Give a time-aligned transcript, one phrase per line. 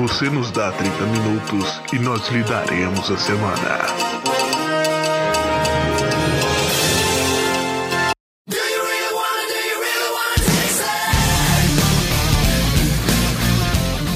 [0.00, 3.80] Você nos dá 30 minutos e nós lhe daremos a semana.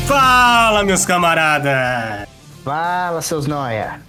[0.07, 2.26] Fala, meus camaradas!
[2.64, 4.00] Fala, seus noia.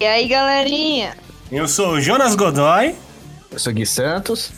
[0.00, 1.16] E aí, galerinha?
[1.52, 2.96] Eu sou o Jonas Godoy.
[3.52, 4.50] Eu sou Gui Santos.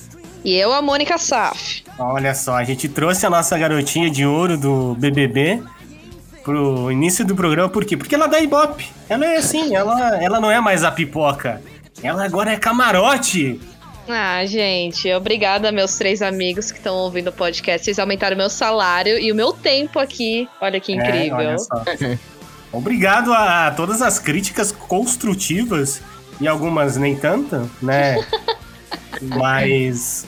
[0.43, 1.85] E eu, a Mônica Saf.
[1.99, 5.63] Olha só, a gente trouxe a nossa garotinha de ouro do BBB
[6.43, 7.97] pro início do programa, por quê?
[7.97, 8.91] Porque ela dá ibope.
[9.09, 11.63] Ela é assim, ela, ela não é mais a pipoca.
[12.03, 13.61] Ela agora é camarote.
[14.09, 17.85] Ah, gente, obrigada, meus três amigos que estão ouvindo o podcast.
[17.85, 20.49] Vocês aumentaram meu salário e o meu tempo aqui.
[20.61, 21.41] Olha que incrível.
[21.41, 21.85] É, olha só.
[22.73, 26.03] Obrigado a todas as críticas construtivas
[26.41, 28.17] e algumas nem tanto, né?
[29.21, 30.27] Mas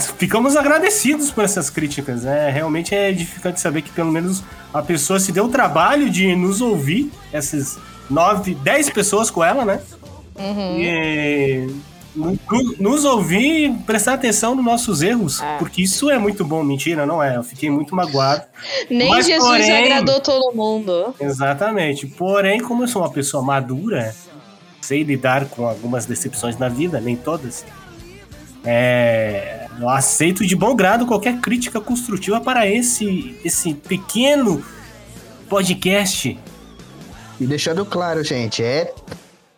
[0.00, 2.24] ficamos agradecidos por essas críticas.
[2.24, 6.34] É, realmente é edificante saber que pelo menos a pessoa se deu o trabalho de
[6.34, 7.78] nos ouvir, essas
[8.10, 9.80] nove, dez pessoas com ela, né?
[10.36, 10.78] Uhum.
[10.78, 11.74] E
[12.14, 12.38] no-
[12.78, 15.56] nos ouvir e prestar atenção nos nossos erros, É.
[15.58, 16.62] porque isso é muito bom.
[16.62, 17.36] Mentira, não é?
[17.36, 18.42] Eu fiquei muito magoado.
[18.90, 21.14] Nem Mas, Jesus porém- agradou todo mundo.
[21.20, 22.06] Exatamente.
[22.06, 24.14] Porém, como eu sou uma pessoa madura,
[24.80, 27.64] sei lidar com algumas decepções na vida, nem todas.
[28.64, 34.64] É, eu aceito de bom grado qualquer crítica construtiva para esse, esse pequeno
[35.48, 36.38] podcast.
[37.40, 38.92] E deixando claro, gente, é.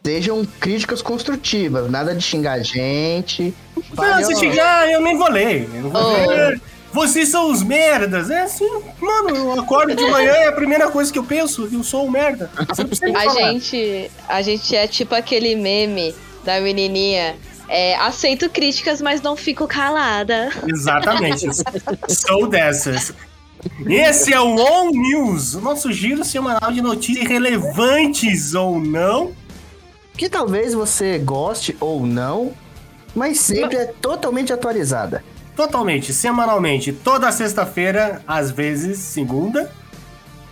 [0.06, 3.54] Sejam críticas construtivas, nada de xingar a gente.
[3.96, 5.66] Não, se chegar, eu nem vou ler.
[5.74, 6.26] Eu não vou Oh.
[6.28, 6.60] ler.
[6.92, 8.30] Vocês são os merdas.
[8.30, 8.68] É assim,
[9.00, 12.10] mano, eu acordo de manhã e a primeira coisa que eu penso, eu sou um
[12.10, 12.50] merda.
[12.56, 13.32] A falar.
[13.52, 17.34] gente, a gente é tipo aquele meme da menininha.
[17.68, 20.50] É, aceito críticas, mas não fico calada.
[20.66, 21.46] Exatamente.
[22.08, 23.12] Sou dessas.
[23.86, 29.32] Esse é o On News, o nosso giro semanal de notícias relevantes ou não.
[30.16, 32.52] Que talvez você goste ou não,
[33.14, 35.24] mas sempre é totalmente atualizada.
[35.56, 39.72] Totalmente, semanalmente, toda sexta-feira, às vezes segunda.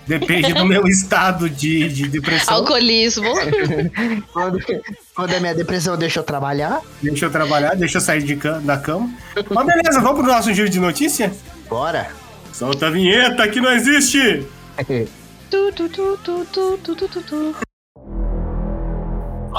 [0.06, 2.56] Depende do meu estado de, de depressão.
[2.56, 3.32] Alcoolismo.
[4.32, 4.58] quando,
[5.14, 6.80] quando a minha depressão deixa eu trabalhar.
[7.02, 9.10] Deixa eu trabalhar, deixa eu sair de da cama.
[9.50, 11.32] Mas beleza, vamos pro nosso giro de notícia?
[11.68, 12.10] Bora.
[12.52, 14.46] Solta a vinheta que não existe!
[15.50, 17.71] tu, tu, tu, tu, tu, tu, tu, tu.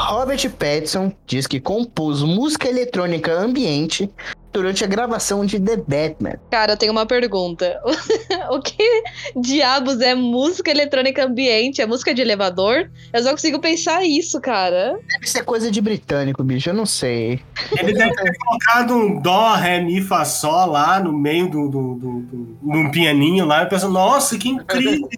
[0.03, 4.09] Robert Pattinson diz que compôs música eletrônica ambiente
[4.51, 6.35] durante a gravação de The Batman.
[6.51, 7.81] Cara, eu tenho uma pergunta.
[8.51, 9.03] o que
[9.35, 11.81] diabos é música eletrônica ambiente?
[11.81, 12.91] É música de elevador?
[13.11, 14.99] Eu só consigo pensar isso, cara.
[15.09, 17.39] Deve ser coisa de britânico, bicho, eu não sei.
[17.71, 21.95] Ele deve ter colocado um dó, ré, mi, fá, sol lá no meio do, do,
[21.95, 23.63] do, do- num pianinho lá.
[23.63, 25.09] E pensou, nossa, que incrível!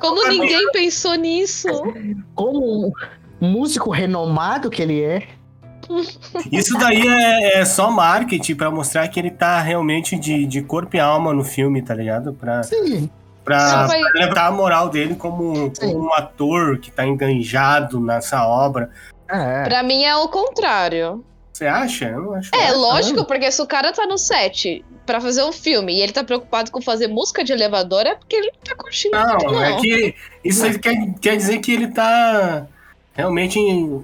[0.00, 1.68] Como ninguém pensou nisso?
[2.34, 2.92] Como um
[3.46, 5.26] músico renomado que ele é.
[6.50, 10.96] Isso daí é, é só marketing pra mostrar que ele tá realmente de, de corpo
[10.96, 12.32] e alma no filme, tá ligado?
[12.32, 13.10] Pra, Sim.
[13.44, 18.46] pra, vai- pra levantar a moral dele como, como um ator que tá enganjado nessa
[18.46, 18.90] obra.
[19.28, 19.64] É.
[19.64, 21.24] Pra mim é o contrário.
[21.52, 22.06] Você acha?
[22.08, 22.50] Eu acho.
[22.54, 26.12] É, lógico, porque se o cara tá no set pra fazer um filme e ele
[26.12, 29.16] tá preocupado com fazer música de elevador, é porque ele não tá curtindo.
[29.16, 29.62] Não, não.
[29.62, 30.14] é que
[30.44, 32.66] isso aí quer, quer dizer que ele tá
[33.14, 33.58] realmente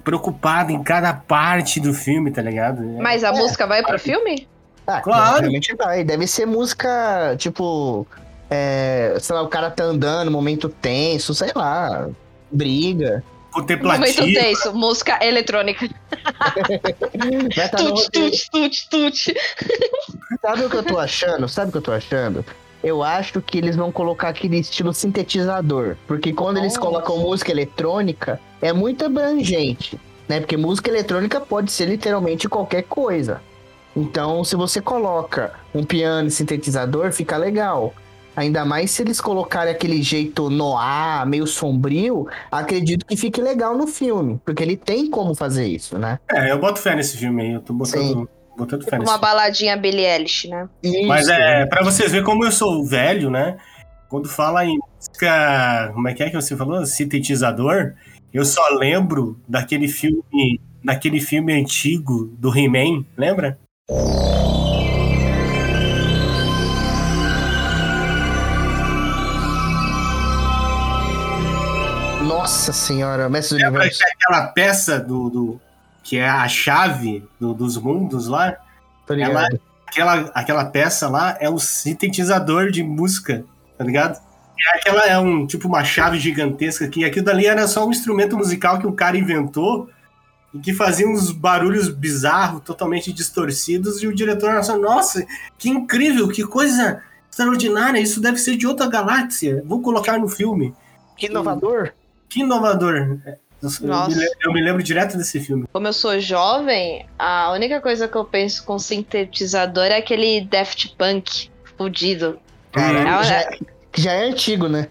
[0.05, 2.83] preocupado em cada parte do filme, tá ligado?
[3.01, 4.47] Mas a música vai pro filme?
[4.87, 5.41] Ah, Claro.
[5.41, 6.03] Realmente vai.
[6.05, 8.07] Deve ser música, tipo.
[8.51, 12.09] É, sei lá, o cara tá andando, momento tenso, sei lá.
[12.51, 13.23] Briga.
[13.53, 14.27] Momento Contemplativo.
[14.27, 15.89] tenso, música eletrônica.
[17.19, 19.35] No Tut, tut, tut, tut.
[20.41, 21.49] Sabe o que eu tô achando?
[21.49, 22.45] Sabe o que eu tô achando?
[22.83, 25.97] Eu acho que eles vão colocar aquele estilo sintetizador.
[26.07, 26.87] Porque quando eles Nossa.
[26.87, 29.99] colocam música eletrônica, é muito abrangente.
[30.29, 30.41] Né?
[30.41, 33.41] Porque música eletrônica pode ser literalmente qualquer coisa.
[33.97, 37.93] Então, se você coloca um piano e sintetizador, fica legal.
[38.37, 43.89] Ainda mais se eles colocarem aquele jeito noir, meio sombrio, acredito que fique legal no
[43.89, 44.41] filme.
[44.45, 46.21] Porque ele tem como fazer isso, né?
[46.31, 47.53] É, eu boto fé nesse filme aí.
[47.55, 48.29] Eu tô botando, Sim.
[48.59, 50.69] Botando fé nesse Uma baladinha Billie Eilish, né?
[51.07, 51.33] Mas Isso.
[51.33, 53.57] é, pra vocês verem como eu sou velho, né?
[54.09, 55.91] Quando fala em música.
[55.95, 56.85] Como é que é que você falou?
[56.85, 57.95] Sintetizador.
[58.33, 60.61] Eu só lembro daquele filme.
[60.85, 63.59] Daquele filme antigo do He-Man, lembra?
[72.25, 73.99] Nossa senhora, Mestre do Universo.
[73.99, 75.61] que aquela peça do, do-
[76.09, 78.57] que é a chave do- dos mundos lá?
[79.31, 79.49] Ela-
[79.87, 83.45] Aquela, aquela peça lá é um sintetizador de música,
[83.77, 84.21] tá ligado?
[84.75, 88.79] Aquela é um tipo uma chave gigantesca que aquilo dali era só um instrumento musical
[88.79, 89.89] que um cara inventou
[90.53, 95.27] e que fazia uns barulhos bizarros, totalmente distorcidos, e o diretor achou, nossa,
[95.59, 100.75] que incrível, que coisa extraordinária, isso deve ser de outra galáxia, vou colocar no filme.
[101.17, 101.93] Que inovador.
[102.29, 103.19] Que inovador.
[103.63, 103.71] Eu,
[104.09, 105.65] me, le- eu me lembro direto desse filme.
[105.73, 110.95] Como eu sou jovem, a única coisa que eu penso com sintetizador é aquele Daft
[110.97, 112.39] Punk fudido.
[112.73, 113.25] Cara, Hum.
[113.25, 113.51] já,
[113.97, 114.89] já é antigo, né?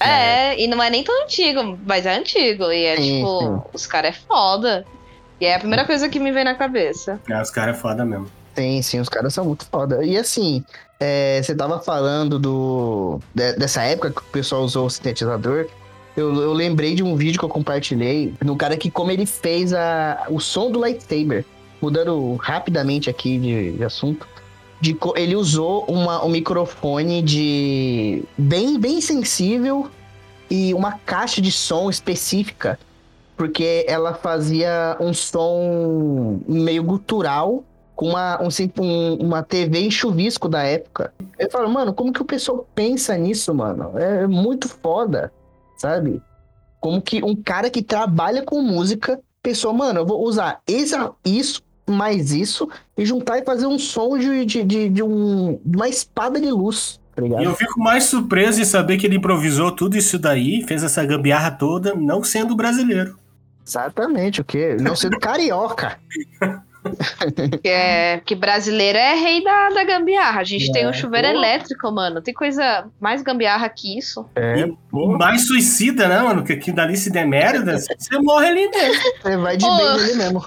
[0.00, 2.64] É, e não é nem tão antigo, mas é antigo.
[2.70, 3.62] E é Sim, tipo, sim.
[3.72, 4.84] os caras é foda.
[5.40, 7.18] E é a primeira coisa que me vem na cabeça.
[7.30, 8.30] Ah, os caras é foda mesmo.
[8.54, 10.04] Sim, sim, os caras são muito foda.
[10.04, 10.62] E assim,
[11.00, 15.66] é, você tava falando do de- dessa época que o pessoal usou o sintetizador.
[16.16, 19.72] Eu, eu lembrei de um vídeo que eu compartilhei no cara que como ele fez
[19.72, 21.44] a, o som do lightsaber.
[21.82, 24.26] Mudando rapidamente aqui de, de assunto.
[24.80, 29.88] De, ele usou uma, um microfone de bem, bem sensível
[30.50, 32.78] e uma caixa de som específica.
[33.36, 37.64] Porque ela fazia um som meio gutural
[37.96, 41.12] com uma, um- uma TV em chuvisco da época.
[41.38, 43.98] Eu falo, mano, como que o pessoal pensa nisso, mano?
[43.98, 45.32] É muito foda,
[45.84, 46.22] sabe?
[46.80, 51.62] Como que um cara que trabalha com música pensou, mano, eu vou usar esse, isso,
[51.86, 56.40] mais isso, e juntar e fazer um som de, de, de, de um, uma espada
[56.40, 57.22] de luz, tá?
[57.22, 61.04] E eu fico mais surpreso em saber que ele improvisou tudo isso daí, fez essa
[61.04, 63.18] gambiarra toda, não sendo brasileiro.
[63.66, 64.76] Exatamente, o quê?
[64.80, 65.98] Não sendo carioca.
[67.62, 70.40] Que, é, que brasileiro é rei da, da gambiarra.
[70.40, 71.34] A gente tem um chuveiro pô.
[71.34, 72.20] elétrico, mano.
[72.20, 74.26] Tem coisa mais gambiarra que isso.
[74.34, 76.44] É, E mais suicida, né, mano?
[76.44, 79.02] Que, que dali se der merda, você morre ali mesmo.
[79.22, 79.76] Você vai de Ô.
[79.76, 80.44] bem nele mesmo.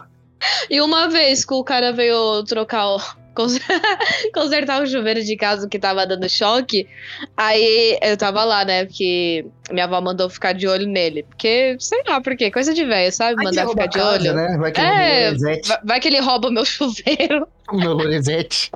[0.69, 3.01] E uma vez que o cara veio trocar o.
[3.37, 3.59] cons-
[4.33, 6.87] Consertar o chuveiro de casa que tava dando choque.
[7.35, 8.85] Aí eu tava lá, né?
[8.85, 11.23] Porque minha avó mandou ficar de olho nele.
[11.23, 13.35] Porque, sei lá por quê, coisa de velho, sabe?
[13.35, 14.33] Vai Mandar ficar de casa, olho.
[14.33, 14.57] Né?
[14.57, 15.69] Vai que ele É, rouba o Lorenzetti.
[15.69, 17.47] Vai- Vai que ele rouba o meu chuveiro.
[17.71, 18.71] O meu Lorenzetti.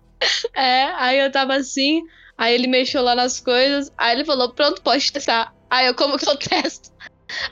[0.56, 2.04] É, aí eu tava assim,
[2.38, 5.52] aí ele mexeu lá nas coisas, aí ele falou, pronto, pode testar.
[5.70, 6.92] Aí eu, como que eu testo?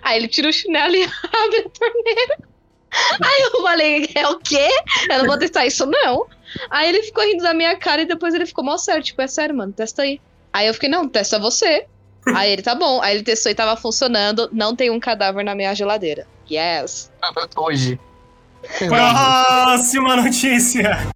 [0.03, 2.37] Aí ele tira o chinelo e abre a torneira.
[3.23, 4.67] Aí eu falei, é o quê?
[5.09, 6.27] Eu não vou testar isso, não.
[6.69, 9.27] Aí ele ficou rindo da minha cara e depois ele ficou mal sério, tipo, é
[9.27, 10.19] sério, mano, testa aí.
[10.51, 11.85] Aí eu fiquei, não, testa você.
[12.35, 13.01] Aí ele, tá bom.
[13.01, 16.27] Aí ele testou e tava funcionando, não tem um cadáver na minha geladeira.
[16.49, 17.11] Yes.
[17.55, 17.99] Hoje.
[18.87, 21.09] Próxima notícia.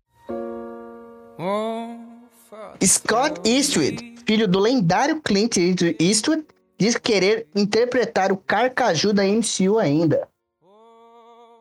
[2.84, 5.58] Scott Eastwood, filho do lendário Clint
[6.00, 6.46] Eastwood,
[6.78, 10.28] diz querer interpretar o Carcaju da MCU ainda.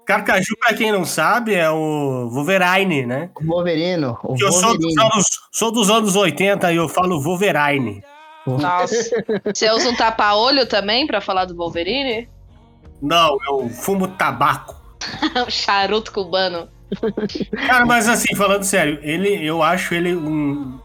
[0.05, 3.31] Carcaju, pra quem não sabe, é o Wolverine, né?
[3.41, 8.03] O Wolverino, o eu sou dos, anos, sou dos anos 80 e eu falo Wolverine.
[8.47, 8.95] Nossa.
[9.55, 12.29] Você usa um tapa-olho também pra falar do Wolverine?
[13.01, 14.75] Não, eu fumo tabaco.
[15.47, 16.69] um charuto cubano.
[17.67, 20.79] Cara, mas assim, falando sério, ele, eu acho ele um-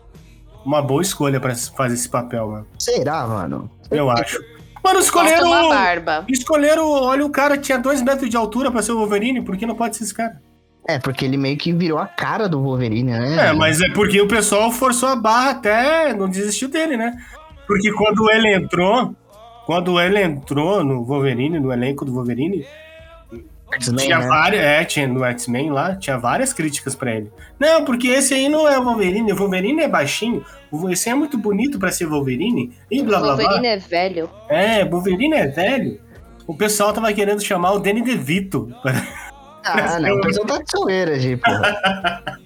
[0.64, 2.68] uma boa escolha pra fazer esse papel, mano.
[2.80, 3.70] Será, mano?
[3.90, 4.40] Eu acho.
[4.84, 5.48] Mano, escolheram.
[5.48, 6.26] uma o- barba.
[6.30, 9.66] Escolheram, olha, o cara tinha dois metros de altura pra ser o Wolverine, por que
[9.66, 10.42] não pode ser esse cara?
[10.88, 13.50] É, porque ele meio que virou a cara do Wolverine, né?
[13.50, 17.14] É, mas é porque o pessoal forçou a barra até não desistiu dele, né?
[17.68, 19.14] Porque quando ele entrou,
[19.66, 22.66] quando ele entrou no Wolverine, no elenco do Wolverine,
[23.80, 24.28] tinha né?
[24.28, 27.32] várias, é, tinha no X-Men lá, tinha várias críticas pra ele.
[27.60, 30.46] Não, porque esse aí não é o Wolverine, o Wolverine é baixinho,
[30.90, 33.44] esse é muito bonito pra ser Wolverine, e blá blá blá.
[33.44, 34.30] Wolverine é velho.
[34.50, 36.00] É, Wolverine é velho.
[36.46, 38.74] O pessoal tava querendo chamar o Danny DeVito.
[39.66, 42.40] Ah, não, o pessoal tá de zoeira, porra.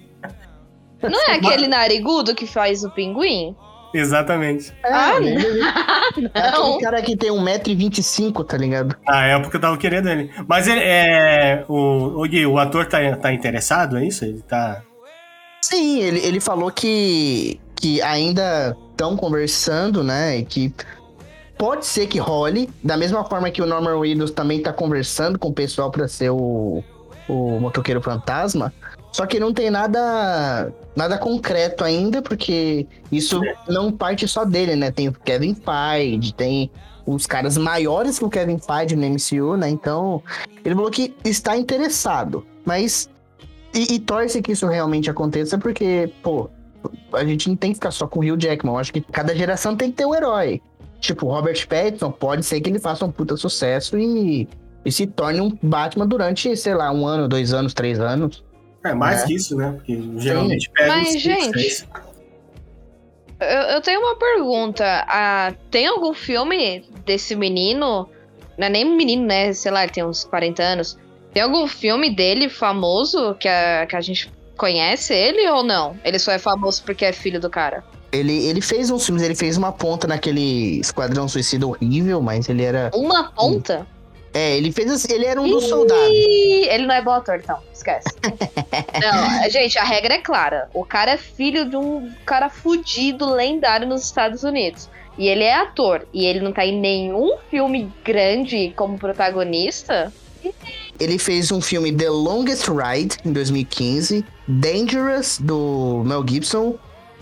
[1.02, 3.56] Não é aquele narigudo que faz o pinguim?
[3.94, 4.72] Exatamente.
[4.84, 5.34] É, Ah, né?
[6.34, 6.66] É Não.
[6.66, 8.94] aquele cara que tem 1,25m, tá ligado?
[9.06, 10.30] Na época eu tava querendo ele.
[10.46, 11.64] Mas ele é.
[11.68, 14.24] O, o Gui, o ator tá, tá interessado, é isso?
[14.24, 14.82] Ele tá.
[15.62, 20.38] Sim, ele, ele falou que, que ainda estão conversando, né?
[20.38, 20.74] E que
[21.56, 25.48] pode ser que role, da mesma forma que o Norman Reedus também tá conversando com
[25.48, 26.82] o pessoal pra ser o,
[27.28, 28.72] o motoqueiro fantasma.
[29.12, 34.90] Só que não tem nada nada concreto ainda, porque isso não parte só dele, né?
[34.90, 36.70] Tem o Kevin Feige, tem
[37.06, 39.68] os caras maiores que o Kevin Feige no MCU, né?
[39.68, 40.22] Então,
[40.64, 43.10] ele falou que está interessado, mas
[43.74, 46.50] e, e torce que isso realmente aconteça, porque, pô,
[47.12, 48.74] a gente não tem que ficar só com o Hugh Jackman.
[48.74, 50.60] Eu acho que cada geração tem que ter um herói.
[51.00, 54.48] Tipo, o Robert Pattinson, pode ser que ele faça um puta sucesso e,
[54.84, 58.44] e se torne um Batman durante, sei lá, um ano, dois anos, três anos.
[58.84, 59.26] É mais É.
[59.26, 59.72] que isso, né?
[59.72, 61.86] Porque geralmente pega Mas, gente.
[63.40, 64.84] Eu, eu tenho uma pergunta.
[65.08, 68.08] Ah, tem algum filme desse menino?
[68.56, 69.52] Não é nem um menino, né?
[69.52, 70.98] Sei lá, ele tem uns 40 anos.
[71.32, 75.96] Tem algum filme dele famoso que a, que a gente conhece ele ou não?
[76.04, 77.82] Ele só é famoso porque é filho do cara?
[78.12, 82.62] Ele, ele fez uns filmes, ele fez uma ponta naquele Esquadrão Suicida horrível, mas ele
[82.62, 82.90] era.
[82.94, 83.86] Uma ponta?
[84.34, 86.08] É, ele fez assim, ele era um dos soldados.
[86.08, 87.58] Ih, Ele não é bom ator, então.
[87.72, 88.08] Esquece.
[89.00, 90.70] não, gente, a regra é clara.
[90.72, 94.88] O cara é filho de um cara fudido, lendário nos Estados Unidos.
[95.18, 96.06] E ele é ator.
[96.12, 100.10] E ele não tá em nenhum filme grande como protagonista.
[100.98, 104.24] Ele fez um filme The Longest Ride, em 2015.
[104.48, 106.76] Dangerous, do Mel Gibson.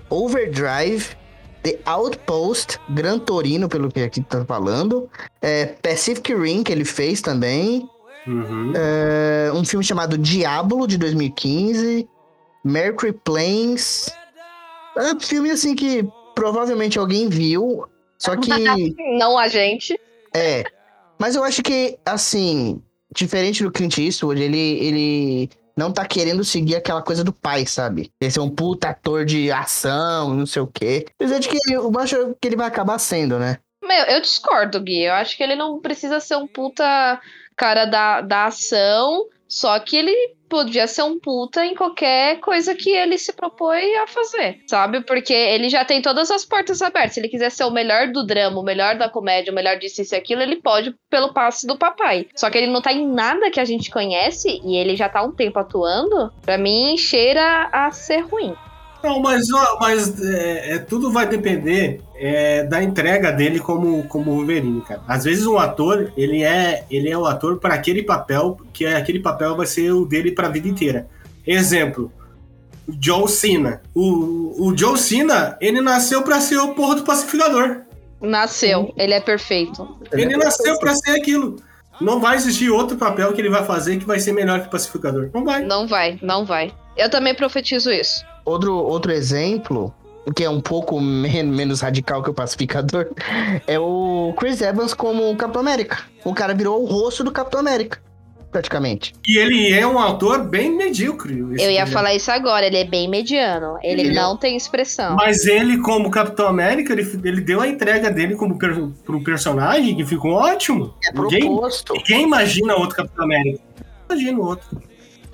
[0.09, 1.20] Overdrive.
[1.63, 5.09] The Outpost, Gran Torino, pelo que aqui tá falando.
[5.41, 7.89] É, Pacific Rim, que ele fez também.
[8.27, 8.73] Uhum.
[8.75, 12.09] É, um filme chamado Diablo, de 2015.
[12.65, 14.11] Mercury Plains.
[14.97, 17.87] É um filme assim que provavelmente alguém viu.
[18.19, 18.51] Só que.
[19.19, 19.99] Não a gente.
[20.35, 20.65] É.
[21.19, 22.83] Mas eu acho que, assim,
[23.15, 28.13] diferente do Clint Eastwood, ele, ele não tá querendo seguir aquela coisa do pai, sabe?
[28.21, 31.07] Ele ser um puta ator de ação, não sei o quê.
[31.15, 33.59] Apesar de que eu acho que ele vai acabar sendo, né?
[33.83, 35.05] Meu, eu discordo, Gui.
[35.05, 37.21] Eu acho que ele não precisa ser um puta
[37.57, 40.15] cara da, da ação, só que ele
[40.49, 45.01] podia ser um puta em qualquer coisa que ele se propõe a fazer, sabe?
[45.03, 47.15] Porque ele já tem todas as portas abertas.
[47.15, 50.03] Se ele quiser ser o melhor do drama, o melhor da comédia, o melhor disso
[50.03, 52.27] e aquilo, ele pode pelo passe do papai.
[52.35, 55.23] Só que ele não tá em nada que a gente conhece e ele já tá
[55.23, 56.33] um tempo atuando.
[56.43, 58.55] Pra mim, cheira a ser ruim.
[59.03, 59.49] Não, mas,
[59.81, 65.03] mas é, é, tudo vai depender é, da entrega dele como, como Wolverine, cara.
[65.09, 68.97] Às vezes um ator, ele é, ele é o ator para aquele papel, que é,
[68.97, 71.09] aquele papel vai ser o dele para a vida inteira.
[71.47, 72.13] Exemplo,
[72.87, 73.81] o John Cena.
[73.95, 77.83] O, o John Cena, ele nasceu para ser o porra do pacificador.
[78.21, 79.97] Nasceu, ele é perfeito.
[80.13, 81.57] Ele nasceu para ser aquilo.
[82.01, 84.71] Não vai existir outro papel que ele vai fazer que vai ser melhor que o
[84.71, 85.31] pacificador.
[85.35, 85.65] Não vai.
[85.65, 86.73] Não vai, não vai.
[87.01, 88.25] Eu também profetizo isso.
[88.45, 89.93] Outro, outro exemplo,
[90.37, 93.09] que é um pouco men menos radical que o Pacificador,
[93.67, 95.99] é o Chris Evans como Capitão América.
[96.25, 97.99] O cara virou o rosto do Capitão América,
[98.51, 99.15] praticamente.
[99.27, 101.39] E ele é um ator bem medíocre.
[101.39, 101.93] Eu ia filme.
[101.93, 103.79] falar isso agora, ele é bem mediano.
[103.83, 105.17] Ele Ele é- não tem expressão.
[105.17, 109.97] Mas ele, como Capitão América, ele, ele deu a entrega dele como per, pro personagem,
[109.97, 110.95] que ficou ótimo.
[111.05, 111.93] É Ninguém, proposto.
[111.95, 113.61] ninguém imagina outro Capitão América.
[114.11, 114.45] Imagina o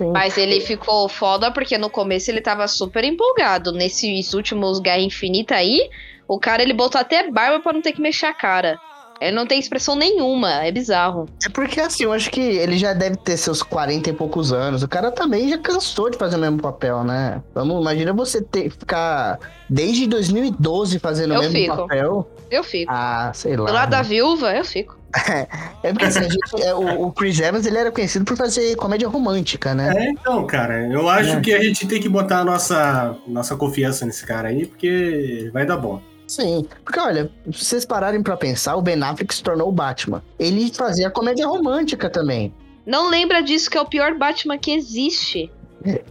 [0.05, 0.13] outro.
[0.13, 3.71] Mas ele ficou foda porque no começo ele tava super empolgado.
[3.71, 5.89] Nesses últimos Guerra Infinita aí,
[6.27, 8.79] o cara ele botou até barba pra não ter que mexer a cara.
[9.19, 11.27] Ele não tem expressão nenhuma, é bizarro.
[11.45, 14.83] É porque assim, eu acho que ele já deve ter seus 40 e poucos anos.
[14.83, 17.41] O cara também já cansou de fazer o mesmo papel, né?
[17.53, 21.75] Vamos, imagina você ter, ficar desde 2012 fazendo Eu o mesmo fico.
[21.75, 22.31] papel.
[22.49, 22.91] Eu fico.
[22.93, 23.65] Ah, sei lá.
[23.67, 24.97] Do lado da viúva, eu fico.
[25.83, 28.75] É porque assim, a gente- é, o, o Chris Evans ele era conhecido por fazer
[28.75, 29.93] comédia romântica, né?
[29.95, 31.39] É, então, cara, eu acho É.
[31.41, 35.65] que a gente tem que botar a nossa, nossa confiança nesse cara aí, porque vai
[35.65, 36.01] dar bom.
[36.27, 36.65] Sim.
[36.83, 40.21] Porque olha, se vocês pararem pra pensar, o Ben Affleck se tornou o Batman.
[40.37, 42.53] Ele fazia comédia romântica também.
[42.85, 45.51] Não lembra disso que é o pior Batman que existe.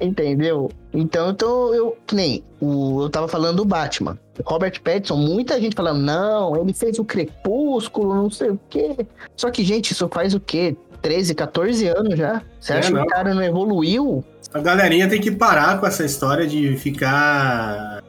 [0.00, 0.70] Entendeu?
[0.92, 1.96] Então, então eu.
[2.06, 4.18] Que nem o, eu tava falando do Batman.
[4.44, 9.06] Robert Pattinson, muita gente falando, não, ele fez o Crepúsculo, não sei o quê.
[9.36, 10.76] Só que, gente, isso faz o quê?
[11.02, 12.42] 13, 14 anos já?
[12.60, 13.02] Você É, acha que não.
[13.02, 14.24] o cara não evoluiu?
[14.52, 18.02] A galerinha tem que parar com essa história de ficar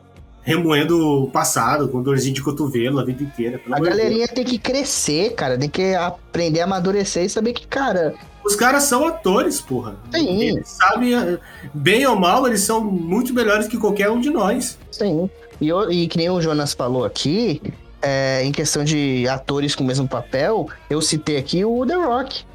[0.47, 3.59] remoendo o passado, com dorzinho de cotovelo a vida inteira.
[3.69, 3.89] A de Deus.
[3.97, 5.57] galerinha tem que crescer, cara.
[5.57, 9.97] Tem que aprender a amadurecer e saber que, cara, Os caras são atores, porra.
[10.09, 10.41] Sim.
[10.41, 11.37] Eles sabem, eh,
[11.73, 14.77] bem ou mal, eles são muito melhores que qualquer um de nós.
[14.89, 15.29] sim.
[15.59, 17.61] E, eu- e que nem o Jonas falou aqui,
[18.01, 22.45] é, em questão de atores com o mesmo papel, eu citei aqui o The Rock.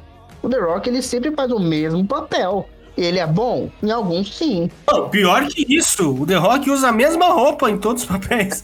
[0.41, 2.67] O The Rock, ele sempre faz o mesmo papel.
[2.97, 3.69] Ele é bom?
[3.81, 4.69] Em alguns, sim.
[4.87, 8.63] Não, pior que isso, o The Rock usa a mesma roupa em todos os papéis.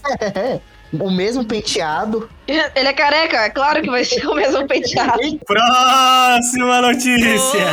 [0.98, 2.28] o mesmo penteado.
[2.46, 5.20] Ele é careca, é claro que vai ser o mesmo penteado.
[5.46, 7.66] Próxima notícia!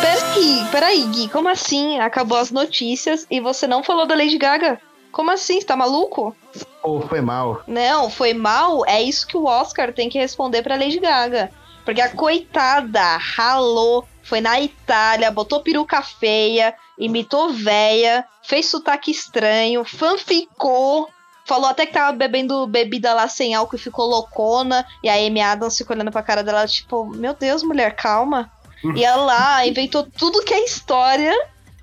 [0.00, 1.98] Peraí, peraí, Gui, como assim?
[2.00, 4.80] Acabou as notícias e você não falou da Lady Gaga?
[5.12, 5.60] Como assim?
[5.60, 6.34] Você tá maluco?
[6.82, 7.62] Pô, foi mal.
[7.68, 8.84] Não, foi mal.
[8.86, 11.50] É isso que o Oscar tem que responder pra Lady Gaga.
[11.84, 19.84] Porque a coitada ralou, foi na Itália, botou peruca feia, imitou véia, fez sotaque estranho,
[19.84, 21.08] fanficou.
[21.46, 24.86] Falou até que tava bebendo bebida lá sem álcool e ficou loucona.
[25.02, 28.50] E a Amy Adams ficou olhando pra cara dela, tipo, meu Deus, mulher, calma.
[28.96, 31.32] E ela lá inventou tudo que é história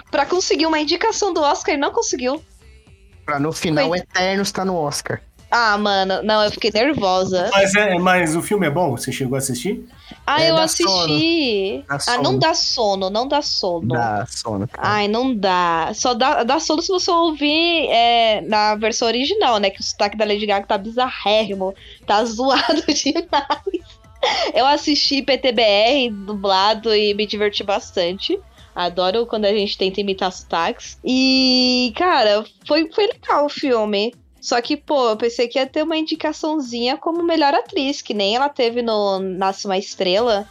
[0.09, 2.43] pra conseguir uma indicação do Oscar e não conseguiu.
[3.23, 5.21] Pra no final, Eternos tá no Oscar.
[5.49, 7.49] Ah, mano, não, eu fiquei nervosa.
[7.51, 8.91] Mas, é, mas o filme é bom?
[8.91, 9.85] Você chegou a assistir?
[10.25, 11.83] Ah, É, eu assisti.
[12.07, 13.87] Ah, não dá sono, não dá sono.
[13.87, 14.87] Dá sono, cara.
[14.87, 15.91] Ai, não dá.
[15.93, 19.69] Só dá, dá sono se você ouvir é, na versão original, né?
[19.69, 21.73] Que o sotaque da Lady Gaga tá bizarrérrimo.
[22.05, 24.01] Tá zoado demais.
[24.53, 28.39] Eu assisti PTBR dublado e me diverti bastante.
[28.73, 30.97] Adoro quando a gente tenta imitar sotaques.
[31.03, 34.13] E, cara, foi, foi legal o filme.
[34.41, 38.35] Só que, pô, eu pensei que ia ter uma indicaçãozinha como melhor atriz, que nem
[38.35, 40.47] ela teve no Nasce uma Estrela.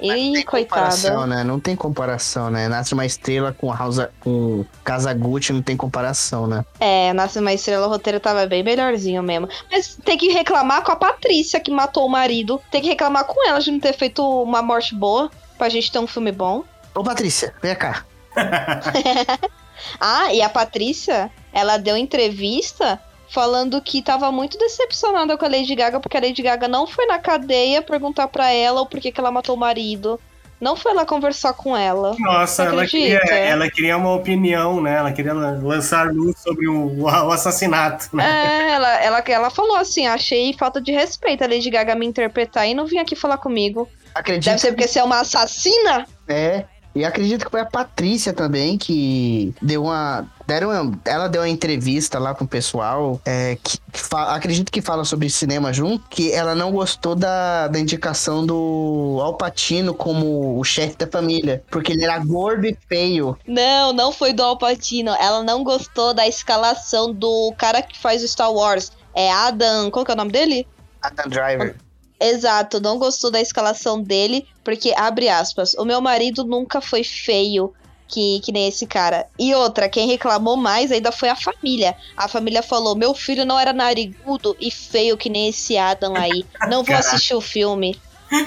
[0.00, 1.26] E, coitada.
[1.26, 1.44] né?
[1.44, 2.66] Não tem comparação, né?
[2.66, 6.64] Nasce uma estrela com House, com Casa Gucci, não tem comparação, né?
[6.80, 9.48] É, Nasce uma Estrela, o roteiro tava bem melhorzinho mesmo.
[9.70, 12.60] Mas tem que reclamar com a Patrícia, que matou o marido.
[12.70, 16.00] Tem que reclamar com ela de não ter feito uma morte boa, pra gente ter
[16.00, 16.64] um filme bom.
[16.94, 18.04] Ô, Patrícia, vem cá.
[20.00, 23.00] Ah, e a Patrícia, ela deu entrevista
[23.32, 27.06] falando que tava muito decepcionada com a Lady Gaga, porque a Lady Gaga não foi
[27.06, 30.20] na cadeia perguntar pra ela o porquê que ela matou o marido.
[30.60, 32.14] Não foi lá conversar com ela.
[32.20, 34.96] Nossa, ela queria, ela queria uma opinião, né?
[34.98, 38.24] Ela queria lan- lançar luz sobre o, o assassinato, né?
[38.24, 42.68] É, ela, ela, ela falou assim: achei falta de respeito a Lady Gaga me interpretar
[42.68, 43.88] e não vir aqui falar comigo.
[44.14, 46.06] Acredito Deve ser porque você é uma assassina?
[46.28, 50.26] É, e acredito que foi a Patrícia também que deu uma.
[50.46, 53.20] Deram uma- ela deu uma entrevista lá com o pessoal.
[53.24, 56.04] é, que, que fa- acredito que fala sobre cinema junto.
[56.10, 61.62] Que ela não gostou da, da indicação do Alpatino como o chefe da família.
[61.70, 63.38] Porque ele era gordo e feio.
[63.46, 65.12] Não, não foi do Alpatino.
[65.20, 68.92] Ela não gostou da escalação do cara que faz o Star Wars.
[69.14, 69.90] É Adam.
[69.90, 70.66] Qual que é o nome dele?
[71.00, 71.76] Adam Driver.
[72.22, 77.74] Exato, não gostou da escalação dele, porque, abre aspas, o meu marido nunca foi feio
[78.12, 79.26] que, que nem esse cara.
[79.38, 81.96] E outra, quem reclamou mais ainda foi a família.
[82.16, 86.44] A família falou: meu filho não era narigudo e feio que nem esse Adam aí.
[86.68, 87.08] Não vou Caraca.
[87.08, 87.98] assistir o filme.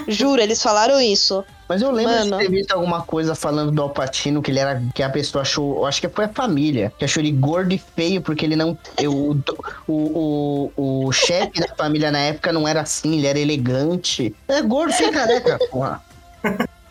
[0.06, 1.44] Juro, eles falaram isso.
[1.68, 2.38] Mas eu lembro Mano.
[2.38, 4.80] de ter visto alguma coisa falando do Alpatino que ele era.
[4.94, 5.78] que a pessoa achou.
[5.78, 6.92] Eu acho que foi a família.
[6.98, 8.78] Que achou ele gordo e feio, porque ele não.
[8.98, 13.38] eu- o, o, o, o chefe da família na época não era assim, ele era
[13.38, 14.34] elegante.
[14.46, 16.00] É gordo sem careca, porra.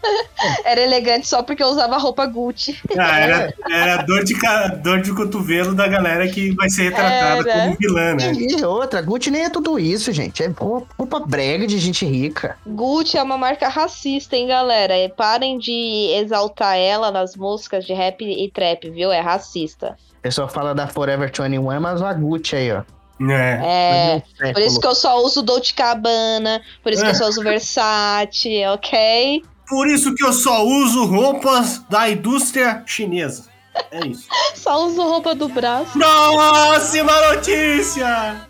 [0.64, 2.80] Era elegante só porque eu usava roupa Gucci.
[2.98, 4.36] Ah, era, era dor, de,
[4.82, 7.62] dor de cotovelo da galera que vai ser retratada Era.
[7.62, 8.34] como vilã, né?
[8.34, 10.44] E outra, Gucci nem é tudo isso, gente.
[10.44, 12.58] É roupa brega de gente rica.
[12.66, 14.98] Gucci é uma marca racista, hein, galera?
[14.98, 19.12] E parem de exaltar ela nas músicas de rap e trap, viu?
[19.12, 19.98] É racista.
[20.20, 22.84] O pessoal fala da Forever 21, mas a Gucci aí, ó.
[23.22, 24.22] É.
[24.42, 24.54] É.
[24.54, 28.66] Por isso que eu só uso Dolce Gabbana, por isso que eu só uso Versace,
[28.74, 29.42] ok?
[29.68, 33.46] Por isso que eu só uso roupas da indústria chinesa.
[33.92, 34.28] É isso.
[34.56, 35.92] Só uso roupa do braço.
[35.92, 38.48] Próxima notícia!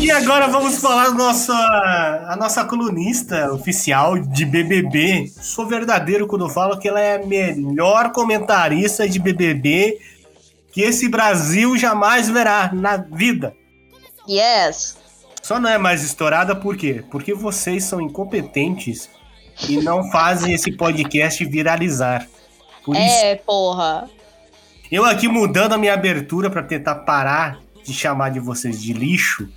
[0.00, 5.30] E agora vamos falar da nossa, a nossa colunista oficial de BBB.
[5.40, 9.98] Sou verdadeiro quando falo que ela é a melhor comentarista de BBB
[10.72, 13.54] que esse Brasil jamais verá na vida.
[14.28, 14.96] Yes.
[15.42, 17.04] Só não é mais estourada por quê?
[17.10, 19.08] Porque vocês são incompetentes
[19.68, 22.26] e não fazem esse podcast viralizar.
[22.84, 24.08] Por isso É, porra.
[24.90, 29.48] eu aqui mudando a minha abertura pra tentar parar de chamar de vocês de lixo,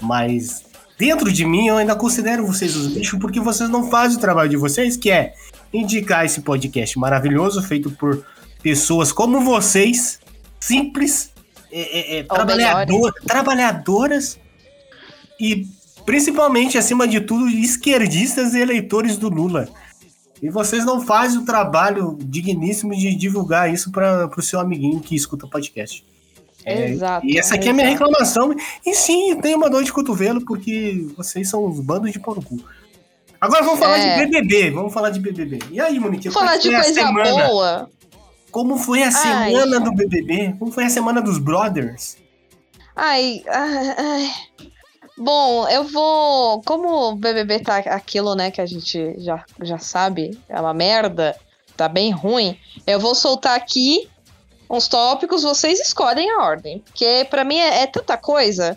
[0.00, 0.64] mas
[0.98, 4.48] dentro de mim eu ainda considero vocês os lixos porque vocês não fazem o trabalho
[4.50, 5.34] de vocês, que é
[5.72, 8.24] indicar esse podcast maravilhoso feito por
[8.62, 10.18] pessoas como vocês,
[10.60, 11.30] simples,
[11.70, 14.38] é, é, é, Ou trabalhador- trabalhadoras
[15.38, 15.66] e
[16.06, 19.68] principalmente, acima de tudo, esquerdistas e eleitores do Lula.
[20.42, 25.14] E vocês não fazem o trabalho digníssimo de divulgar isso para o seu amiguinho que
[25.16, 26.04] escuta o podcast.
[26.64, 27.26] É, Exato.
[27.26, 28.54] E essa aqui é a minha reclamação.
[28.84, 32.42] E sim, tem uma dor de cotovelo, porque vocês são uns bandos de pau no
[32.42, 32.58] cu.
[33.40, 34.18] Agora vamos falar É.
[34.18, 34.70] de BBB.
[34.72, 35.58] Vamos falar de BBB.
[35.70, 36.30] E aí, Monique?
[36.30, 37.46] Falar como de foi a coisa semana?
[37.48, 37.90] boa.
[38.50, 39.12] Como foi a Ai.
[39.52, 40.54] semana do BBB?
[40.58, 42.16] Como foi a semana dos Brothers?
[42.96, 44.30] Ai, ai, ai.
[45.16, 46.62] Bom, eu vou.
[46.62, 51.34] Como o BBB tá aquilo, né, que a gente já, já sabe, é uma merda,
[51.76, 54.08] tá bem ruim, eu vou soltar aqui
[54.68, 56.80] uns tópicos, vocês escolhem a ordem.
[56.80, 58.76] Porque pra mim é, é tanta coisa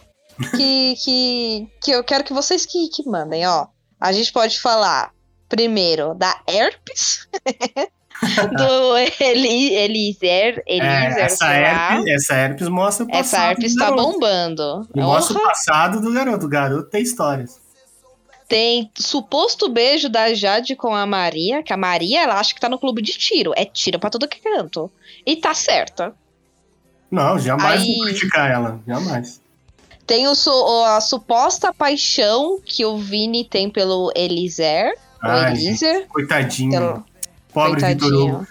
[0.55, 3.67] que, que, que eu quero que vocês que, que mandem, ó.
[3.99, 5.11] A gente pode falar
[5.49, 7.27] primeiro da herpes.
[8.55, 13.21] do Eli, Eliezer, É, Eliezer, essa, herpes, essa herpes mostra o passado.
[13.21, 14.87] Essa herpes tá bombando.
[14.95, 16.45] Mostra o passado do garoto.
[16.45, 17.59] O garoto tem histórias.
[18.47, 22.67] Tem suposto beijo da Jade com a Maria, que a Maria, ela acha que tá
[22.67, 23.53] no clube de tiro.
[23.55, 24.91] É tiro pra todo que canto.
[25.25, 26.13] E tá certa.
[27.11, 28.79] Não, jamais Aí- vou criticar ela.
[28.87, 29.39] Jamais.
[30.05, 30.33] Tem o
[30.85, 34.93] a suposta paixão que o Vini tem pelo Elizer.
[35.23, 36.07] O Ai, Eliezer.
[36.07, 36.71] Coitadinho.
[36.71, 37.05] Pelo...
[37.67, 38.47] Pobre Vitor Hugo.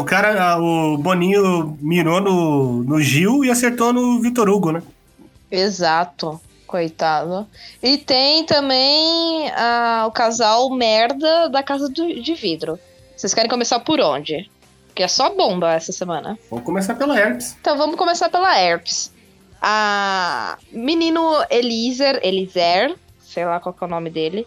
[0.00, 4.82] O cara, o Boninho mirou no, no Gil e acertou no Vitor Hugo, né?
[5.50, 6.40] Exato.
[6.66, 7.46] Coitado.
[7.80, 12.78] E tem também ah, o casal merda da Casa do- de Vidro.
[13.16, 14.50] Vocês querem começar por onde?
[14.88, 16.36] Porque é só bomba essa semana.
[16.50, 17.56] Vamos começar pela Herpes.
[17.60, 19.12] Então vamos começar pela herpes.
[19.62, 21.20] A menino
[21.50, 24.46] Elizer, Elizer, sei lá qual que é o nome dele,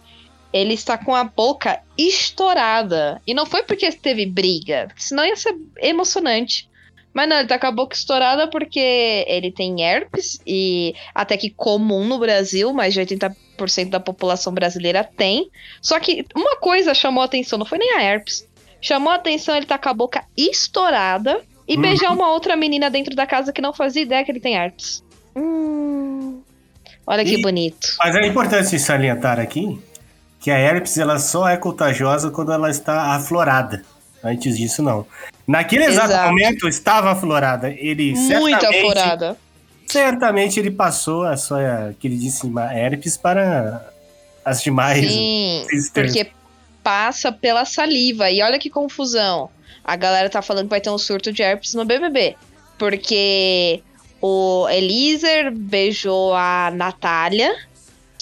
[0.52, 3.22] ele está com a boca estourada.
[3.28, 6.68] E não foi porque teve briga, senão ia ser emocionante.
[7.14, 11.50] Mas não, ele tá com a boca estourada porque ele tem herpes, e até que
[11.50, 15.50] comum no Brasil, mais de 80% da população brasileira tem.
[15.82, 18.48] Só que uma coisa chamou a atenção, não foi nem a herpes.
[18.80, 21.82] Chamou a atenção ele tá com a boca estourada e Uhum.
[21.82, 25.04] beijar uma outra menina dentro da casa que não fazia ideia que ele tem herpes.
[25.36, 26.42] Hum.
[27.06, 27.96] Olha que E- bonito.
[27.98, 29.82] Mas é importante salientar aqui
[30.40, 33.84] que a herpes ela só é contagiosa quando ela está aflorada.
[34.24, 35.06] Antes disso, não.
[35.48, 36.30] Naquele exato, Exato.
[36.30, 37.70] momento estava aflorada.
[37.70, 39.38] Ele Muito aflorada.
[39.88, 43.82] certamente ele passou a sua queridíssima herpes para
[44.44, 45.06] as demais.
[45.06, 46.14] Sim, existentes.
[46.14, 46.32] porque
[46.84, 48.30] passa pela saliva.
[48.30, 49.50] E olha que confusão.
[49.84, 52.36] A galera tá falando que vai ter um surto de herpes no BBB.
[52.78, 53.82] Porque
[54.22, 57.56] o Eliezer beijou a Natália.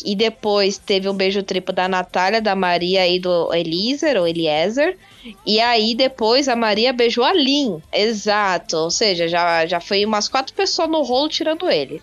[0.05, 4.97] E depois teve um beijo triplo da Natália, da Maria e do Eliezer, ou Eliezer.
[5.45, 7.81] E aí depois a Maria beijou a Lin.
[7.91, 8.77] Exato.
[8.77, 12.01] Ou seja, já, já foi umas quatro pessoas no rolo tirando ele.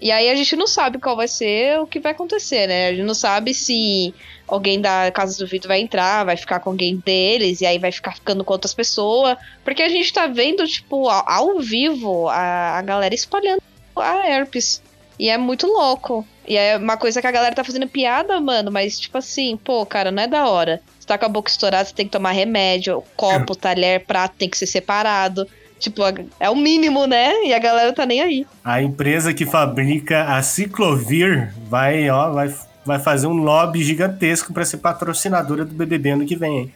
[0.00, 2.88] E aí a gente não sabe qual vai ser o que vai acontecer, né?
[2.88, 4.12] A gente não sabe se
[4.46, 7.90] alguém da Casa do Vitor vai entrar, vai ficar com alguém deles, e aí vai
[7.90, 9.38] ficar ficando com outras pessoas.
[9.64, 13.62] Porque a gente tá vendo, tipo, ao, ao vivo, a, a galera espalhando
[13.96, 14.82] a herpes.
[15.18, 16.26] E é muito louco.
[16.46, 19.84] E é uma coisa que a galera tá fazendo piada, mano, mas tipo assim, pô,
[19.86, 20.80] cara, não é da hora.
[20.98, 24.48] Você tá com a boca estourada, você tem que tomar remédio, copo, talher, prato tem
[24.48, 25.46] que ser separado.
[25.78, 26.02] Tipo,
[26.40, 27.44] é o mínimo, né?
[27.44, 28.46] E a galera tá nem aí.
[28.64, 34.64] A empresa que fabrica a Ciclovir vai, ó, vai, vai fazer um lobby gigantesco para
[34.64, 36.58] ser patrocinadora do BBB ano que vem.
[36.58, 36.74] hein?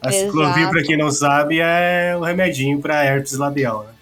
[0.00, 0.26] A Exato.
[0.26, 3.84] Ciclovir, para quem não sabe, é o remedinho para herpes labial.
[3.84, 3.93] Né?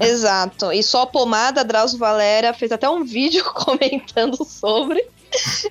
[0.00, 0.72] Exato.
[0.72, 5.04] E só pomada, Drauzio Valera fez até um vídeo comentando sobre.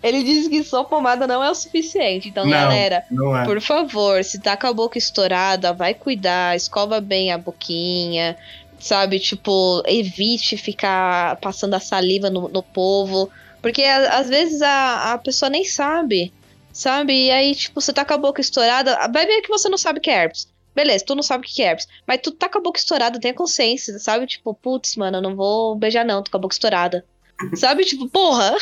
[0.01, 2.29] Ele disse que só pomada não é o suficiente.
[2.29, 2.51] Então, Não.
[2.51, 3.45] galera, Não é?
[3.45, 8.35] por favor, se tá com a boca estourada, vai cuidar, escova bem a boquinha,
[8.79, 9.19] sabe?
[9.19, 13.29] Tipo, evite ficar passando a saliva no, no povo.
[13.61, 16.33] Porque a- às vezes a, a pessoa nem sabe,
[16.73, 17.27] sabe?
[17.27, 19.99] E aí, tipo, você tá com a boca estourada, vai ver que você não sabe
[19.99, 20.47] o que é herpes.
[20.75, 21.87] Beleza, tu não sabe o que é herpes.
[22.07, 24.25] Mas tu tá com a boca estourada, tenha consciência, sabe?
[24.25, 27.05] Tipo, putz, mano, eu não vou beijar não, tô com a boca estourada.
[27.55, 27.83] Sabe?
[27.83, 28.55] Tipo, porra.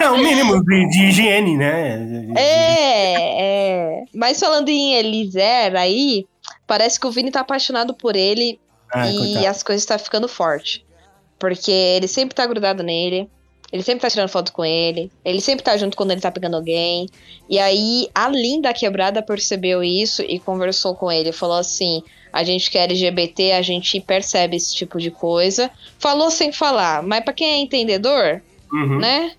[0.00, 2.32] É o mínimo de, de higiene, né?
[2.34, 3.42] É,
[4.00, 4.04] é.
[4.14, 6.26] Mas falando em Elizer aí,
[6.66, 8.58] parece que o Vini tá apaixonado por ele
[8.90, 9.46] Ah, e coitado.
[9.48, 10.84] as coisas tá ficando forte.
[11.38, 13.28] Porque ele sempre tá grudado nele.
[13.72, 15.10] Ele sempre tá tirando foto com ele.
[15.24, 17.06] Ele sempre tá junto quando ele tá pegando alguém.
[17.48, 21.32] E aí, a Linda Quebrada percebeu isso e conversou com ele.
[21.32, 22.02] Falou assim:
[22.32, 25.70] a gente que é LGBT, a gente percebe esse tipo de coisa.
[25.98, 28.40] Falou sem falar, mas pra quem é entendedor,
[28.72, 28.98] Uhum.
[28.98, 29.32] né?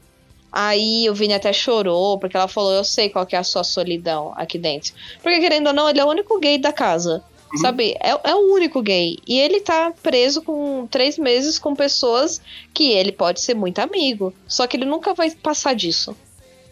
[0.52, 3.64] Aí o Vini até chorou, porque ela falou: Eu sei qual que é a sua
[3.64, 4.94] solidão aqui dentro.
[5.22, 7.24] Porque, querendo ou não, ele é o único gay da casa.
[7.52, 7.58] Uhum.
[7.60, 7.96] Sabe?
[8.00, 9.18] É, é o único gay.
[9.28, 12.40] E ele tá preso com três meses com pessoas
[12.74, 14.34] que ele pode ser muito amigo.
[14.48, 16.16] Só que ele nunca vai passar disso.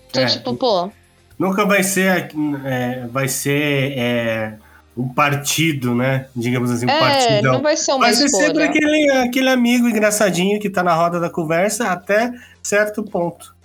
[0.09, 0.25] Então, É.
[0.27, 0.89] tipo, pô.
[1.37, 2.31] Nunca vai ser,
[2.65, 4.53] é, vai ser é,
[4.95, 6.27] um partido, né?
[6.35, 7.53] Digamos assim, um É, partidão.
[7.53, 11.19] não vai ser uma Vai ser sempre aquele, aquele amigo engraçadinho que tá na roda
[11.19, 13.55] da conversa até certo ponto.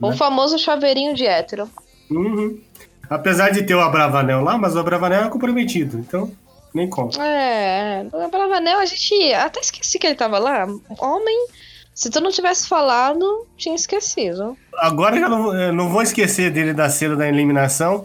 [0.00, 0.16] O né?
[0.16, 1.68] famoso chaveirinho de hétero.
[2.10, 2.58] Uhum.
[3.08, 6.30] Apesar de ter o Abravanel lá, mas o Abravanel é comprometido, então
[6.74, 7.22] nem conta.
[7.24, 9.32] É, o Bravanel, a gente.
[9.32, 10.66] Até esqueci que ele tava lá.
[10.98, 11.46] Homem,
[11.94, 14.56] se tu não tivesse falado, tinha esquecido.
[14.74, 18.04] Agora eu já não, eu não vou esquecer dele da cena da eliminação.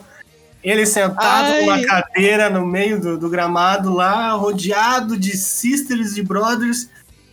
[0.64, 1.62] Ele sentado Ai.
[1.62, 6.90] numa cadeira no meio do, do gramado lá, rodeado de sisters e brothers,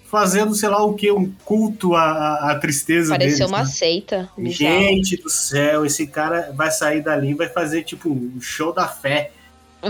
[0.09, 3.66] fazendo sei lá o que, um culto à, à- tristeza Pareceu deles, uma né?
[3.66, 4.31] seita.
[4.38, 4.53] bizarro.
[4.79, 8.87] Gente do céu, esse cara vai sair dali e vai fazer tipo um show da
[8.87, 9.33] fé.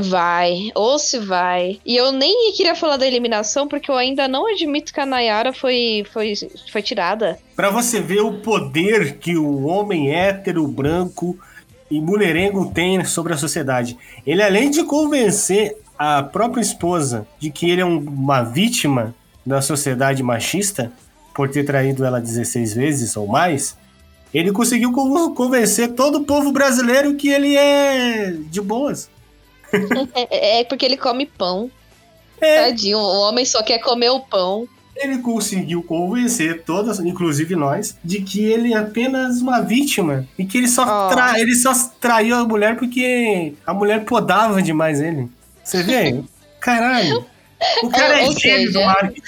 [0.00, 1.78] Vai, ou se vai.
[1.84, 5.52] E eu nem queria falar da eliminação, porque eu ainda não admito que a Nayara
[5.52, 6.34] foi, foi,
[6.70, 7.38] foi tirada.
[7.54, 11.38] Pra você ver o poder que o homem hétero, branco
[11.90, 13.96] e mulherengo tem sobre a sociedade.
[14.26, 19.62] Ele, além de convencer a própria esposa de que ele é um- uma vítima da
[19.62, 20.92] sociedade machista
[21.34, 23.76] por ter traído ela 16 vezes ou mais,
[24.34, 29.08] ele conseguiu con- convencer todo o povo brasileiro que ele é de boas.
[30.14, 31.70] É, é porque ele come pão.
[32.40, 34.68] É, Tadinho, o homem só quer comer o pão.
[34.94, 40.56] ele conseguiu convencer todas, inclusive nós, de que ele é apenas uma vítima e que
[40.58, 41.10] ele só, Oh.
[41.14, 45.28] tra- ele só traiu a mulher porque a mulher podava demais ele.
[45.62, 46.22] Você vê?
[46.60, 47.24] Caralho.
[47.82, 49.22] O cara é Ou gênio do marketing.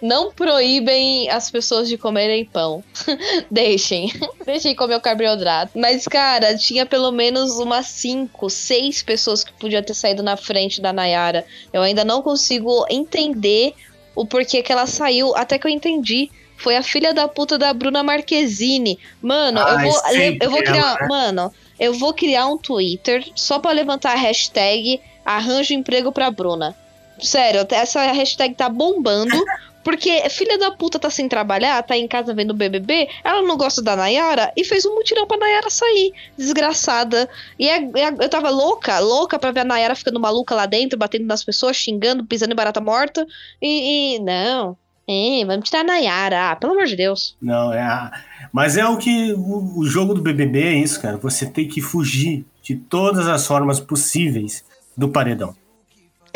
[0.00, 2.82] Não proíbem as pessoas de comerem pão.
[3.50, 4.12] Deixem.
[4.44, 5.78] Deixem comer o carboidrato.
[5.78, 10.80] Mas, cara, tinha pelo menos umas 5, 6 pessoas que podiam ter saído na frente
[10.80, 11.44] da Nayara.
[11.72, 13.74] Eu ainda não consigo entender
[14.14, 15.34] o porquê que ela saiu.
[15.36, 16.30] Até que eu entendi.
[16.56, 18.98] Foi a filha da puta da Bruna Marquezine.
[19.22, 21.00] Mano, eu Ai, vou, sempre eu vou ela, criar.
[21.00, 21.06] né?
[21.08, 26.76] Mano, eu vou criar um Twitter só pra levantar a hashtag arranjo emprego pra Bruna.
[27.20, 29.36] Sério, essa hashtag tá bombando.
[29.84, 33.80] Porque filha da puta tá sem trabalhar, tá em casa vendo BBB, ela não gosta
[33.80, 36.12] da Nayara e fez um mutirão pra Nayara sair.
[36.36, 37.26] Desgraçada.
[37.58, 40.98] E é- é- eu tava louca, louca pra ver a Nayara ficando maluca lá dentro,
[40.98, 43.26] batendo nas pessoas, xingando, pisando em barata morta.
[43.62, 44.76] E, e não.
[45.08, 46.50] É, vamos tirar a Nayara.
[46.50, 47.34] Ah, pelo amor de Deus.
[47.40, 48.12] Não, é a...
[48.52, 51.16] Mas é o que o, o jogo do BBB é isso, cara.
[51.16, 55.54] Você tem que fugir de todas as formas possíveis do paredão.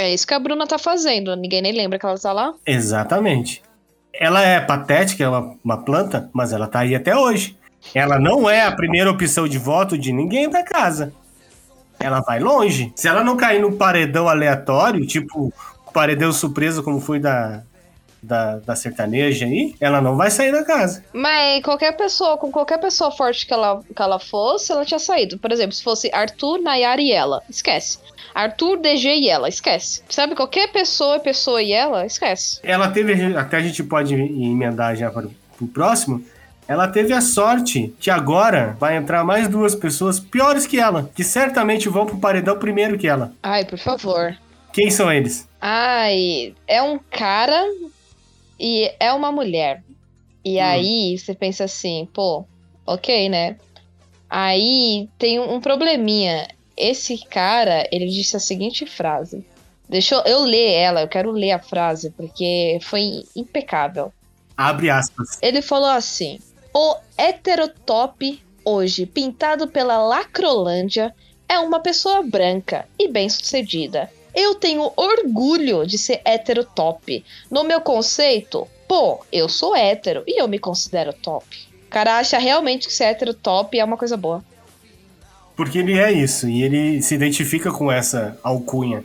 [0.03, 1.37] É isso que a Bruna tá fazendo.
[1.37, 2.55] Ninguém nem lembra que ela tá lá.
[2.67, 3.63] Exatamente.
[4.13, 7.57] Ela é patética, é uma, uma planta, mas ela tá aí até hoje.
[7.95, 11.13] Ela não é a primeira opção de voto de ninguém da casa.
[12.01, 12.93] Ela vai longe.
[12.97, 15.53] Se ela não cair no paredão aleatório, tipo
[15.87, 17.63] o paredão surpresa como foi da,
[18.23, 21.05] da, da sertaneja aí, ela não vai sair da casa.
[21.13, 25.39] Mas qualquer pessoa, com qualquer pessoa forte que ela, que ela fosse, ela tinha saído.
[25.39, 27.99] Por exemplo, se fosse Arthur, Nayara e ela, esquece.
[28.35, 30.03] Arthur, DG e ela, esquece.
[30.09, 32.59] Sabe, qualquer pessoa, pessoa e ela, esquece.
[32.63, 35.29] Ela teve, até a gente pode emendar já para
[35.61, 36.25] o próximo.
[36.67, 41.25] Ela teve a sorte que agora vai entrar mais duas pessoas piores que ela, que
[41.25, 43.33] certamente vão pro paredão primeiro que ela.
[43.43, 44.35] Ai, por favor.
[44.73, 45.47] Quem são eles?
[45.61, 47.63] Ai, é um cara
[48.59, 49.83] e é uma mulher.
[50.45, 50.63] E Hum.
[50.65, 52.45] aí você pensa assim, pô,
[52.87, 53.57] ok, né?
[54.31, 56.49] Aí tem um probleminha.
[56.83, 59.47] Esse cara, ele disse a seguinte frase.
[59.89, 64.13] Deixa eu, eu ler ela, eu quero ler a frase, porque foi impecável.
[64.57, 65.39] Abre aspas.
[65.41, 66.41] Ele falou assim:
[66.75, 71.15] O heterotop hoje, pintado pela Lacrolândia,
[71.49, 74.11] é uma pessoa branca e bem-sucedida.
[74.35, 77.25] Eu tenho orgulho de ser heterotop.
[77.49, 81.47] No meu conceito, pô, eu sou hétero e eu me considero top.
[81.87, 84.43] O cara acha realmente que ser hétero top é uma coisa boa.
[85.63, 89.05] Porque ele é isso, e ele se identifica com essa alcunha.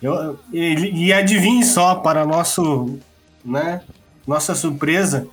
[0.00, 2.96] Eu, ele, e adivinhe só, para nosso,
[3.44, 3.80] né,
[4.24, 5.26] nossa surpresa,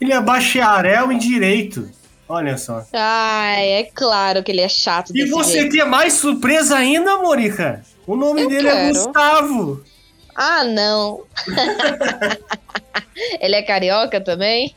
[0.00, 1.88] ele é bacharel em direito.
[2.28, 2.84] Olha só.
[2.92, 5.76] Ai, é claro que ele é chato E você jeito.
[5.76, 7.80] quer mais surpresa ainda, Morica?
[8.08, 8.92] O nome Eu dele é quero.
[8.92, 9.84] Gustavo.
[10.34, 11.22] Ah, não.
[13.40, 14.74] ele é carioca também?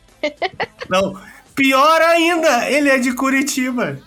[0.88, 1.20] Não,
[1.56, 3.98] pior ainda, ele é de Curitiba.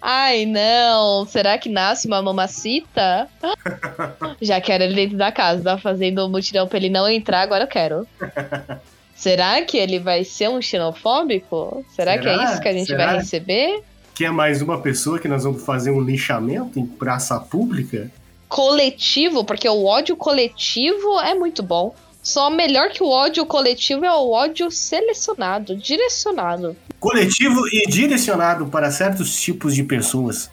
[0.00, 1.26] Ai, não.
[1.26, 3.28] Será que nasce uma mamacita?
[4.40, 5.62] Já quero ele dentro da casa.
[5.62, 8.06] Tá fazendo um mutirão pra ele não entrar, agora eu quero.
[9.14, 11.84] Será que ele vai ser um xenofóbico?
[11.90, 12.44] Será, que é Será?
[12.52, 13.06] isso que a gente Será?
[13.06, 13.82] vai receber?
[14.14, 18.08] Que é mais uma pessoa que nós vamos fazer um lixamento em praça pública?
[18.48, 21.94] Coletivo, porque o ódio coletivo é muito bom.
[22.28, 26.76] Só melhor que o ódio coletivo é o ódio selecionado, direcionado.
[27.00, 30.50] Coletivo e direcionado para certos tipos de pessoas.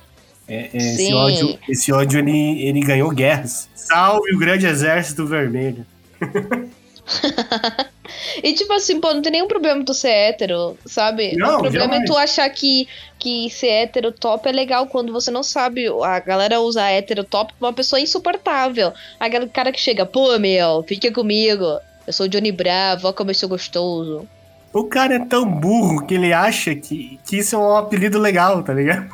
[0.48, 3.68] É, é, esse ódio, esse ódio ele, ele ganhou guerras.
[3.76, 5.86] Salve o grande exército vermelho.
[8.44, 11.36] E tipo assim, pô, não tem nenhum problema tu ser hétero, sabe?
[11.36, 12.10] Não, o problema jamais.
[12.10, 12.88] é tu achar que,
[13.20, 15.88] que ser hétero top é legal quando você não sabe.
[16.04, 18.94] A galera usa hétero top pra uma pessoa insuportável.
[19.20, 21.80] Aquele cara que chega, pô, meu, fica comigo.
[22.06, 24.28] Eu sou o Johnny Bravo, olha como eu sou gostoso.
[24.72, 28.62] O cara é tão burro que ele acha que, que isso é um apelido legal,
[28.62, 29.10] tá ligado?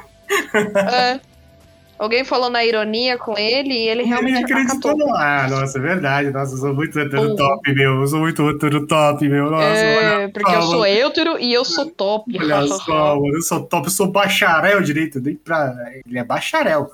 [0.91, 1.19] é.
[2.01, 4.97] Alguém falou na ironia com ele e ele realmente ele acreditou.
[4.97, 5.15] No...
[5.15, 6.31] Ah, nossa, é verdade.
[6.31, 8.01] Nossa, eu sou muito hétero top, meu.
[8.01, 9.51] Eu sou muito hétero top, meu.
[9.51, 12.35] Nossa, É, olha porque eu sou hétero e eu sou top.
[12.39, 15.19] Olha só, mano, eu sou top, eu sou bacharel direito.
[15.21, 15.75] Nem pra...
[16.03, 16.89] Ele é bacharel.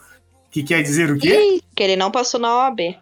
[0.51, 1.55] Que quer dizer o quê?
[1.55, 2.97] Ih, que ele não passou na OAB.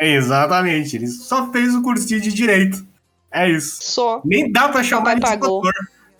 [0.00, 2.82] Exatamente, ele só fez o cursinho de direito.
[3.30, 3.82] É isso.
[3.82, 4.22] Só.
[4.24, 5.60] Nem dá pra chamar ele de pagou.
[5.60, 5.72] doutor.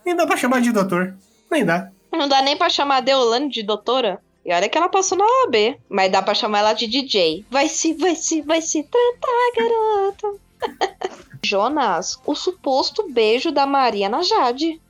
[0.04, 1.14] Nem dá pra chamar de doutor.
[1.50, 1.88] Nem dá.
[2.12, 4.20] Não dá nem pra chamar a Deolane de doutora?
[4.44, 5.76] E olha que ela passou na OAB.
[5.88, 7.44] Mas dá pra chamar ela de DJ.
[7.50, 10.40] Vai se, vai se, vai se tratar, garoto.
[11.44, 14.80] Jonas, o suposto beijo da Maria na Jade.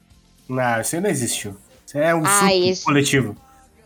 [0.48, 1.56] Não, isso não existiu.
[1.86, 3.36] Isso é um Ah, surto esse- coletivo.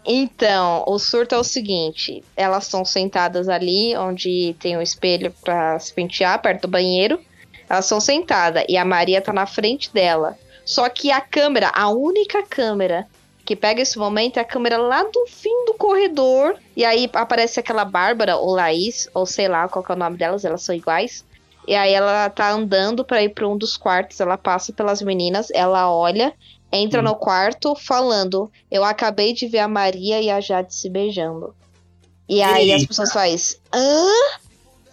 [0.04, 5.78] Então, o surto é o seguinte: elas estão sentadas ali, onde tem um espelho pra
[5.78, 7.18] se pentear, perto do banheiro.
[7.68, 10.38] Elas estão sentadas e a Maria tá na frente dela.
[10.64, 13.06] Só que a câmera, a única câmera
[13.46, 16.56] que pega esse momento é a câmera lá do fim do corredor.
[16.76, 20.16] E aí aparece aquela Bárbara ou Laís, ou sei lá qual que é o nome
[20.18, 21.24] delas, elas são iguais.
[21.66, 25.48] E aí ela tá andando pra ir pra um dos quartos, ela passa pelas meninas,
[25.52, 26.34] ela olha,
[26.72, 27.04] entra Hum.
[27.04, 31.54] no quarto falando: Eu acabei de ver a Maria e a Jade se beijando.
[32.28, 32.88] E aí as Eita.
[32.88, 34.08] pessoas fazem: Hã?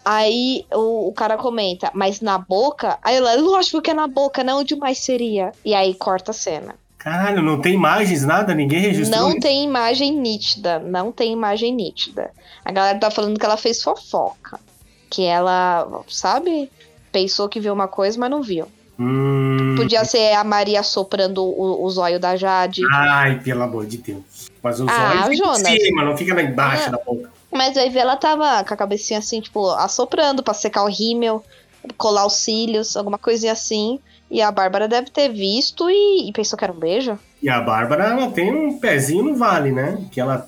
[0.06, 3.00] Aí o, o cara comenta, mas na boca?
[3.02, 5.52] Aí ela, lógico que é na boca, não onde mais seria?
[5.64, 6.76] E aí corta a cena.
[7.04, 8.54] Caralho, não tem imagens, nada?
[8.56, 9.40] Ninguém registrou Não isso?
[9.42, 12.32] tem imagem nítida, não tem imagem nítida.
[12.64, 14.58] A galera tá falando que ela fez fofoca.
[15.10, 16.72] Que ela, sabe?
[17.12, 18.68] Pensou que viu uma coisa, mas não viu.
[18.98, 19.76] Hum...
[19.76, 22.82] Podia ser a Maria soprando o, o zóio da Jade.
[22.94, 24.50] Ai, pelo amor de Deus.
[24.62, 25.66] Mas os Ah, olhos ficam Jonas.
[25.68, 26.92] em cima, não fica lá embaixo Ah.
[26.92, 27.30] da boca.
[27.52, 31.44] Mas aí ela tava com a cabecinha assim, tipo, assoprando pra secar o rímel,
[31.98, 34.00] colar os cílios, alguma coisinha assim.
[34.34, 37.20] E a Bárbara deve ter visto e, e pensou que era um beijo.
[37.40, 40.00] E a Bárbara, ela tem um pezinho no vale, né?
[40.12, 40.48] Que ela,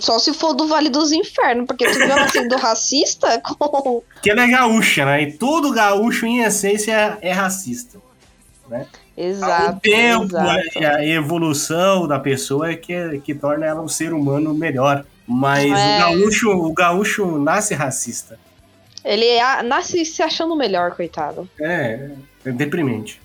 [0.00, 4.02] Só se for do Vale dos Infernos, porque tu viu ela sendo racista com.
[4.22, 5.22] que ela é gaúcha, né?
[5.22, 7.98] E todo gaúcho, em essência, é racista.
[9.16, 9.76] Exato.
[9.78, 10.78] o tempo, exato.
[10.96, 15.04] a evolução da pessoa é que, que torna ela um ser humano melhor.
[15.26, 15.96] Mas É.
[15.96, 18.38] o, gaúcho, o gaúcho nasce racista.
[19.04, 21.48] Ele é- nasce se achando melhor, coitado.
[21.60, 22.10] É,
[22.44, 23.23] é deprimente.